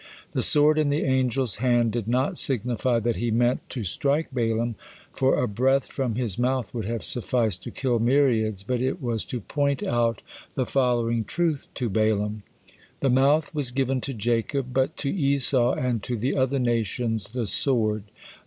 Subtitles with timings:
[0.31, 4.73] The sword in the angel's hand did not signify that he meant to strike Balaam,
[5.13, 9.23] for a breath from his mouth would have sufficed to kill myriads, but it was
[9.25, 10.23] to point out
[10.55, 12.41] the following truth to Balaam:
[13.01, 17.45] "The mouth was given to Jacob, but to Esau and to the other nations, the
[17.45, 18.05] sword.